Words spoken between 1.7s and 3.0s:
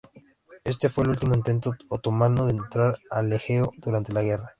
otomano de entrar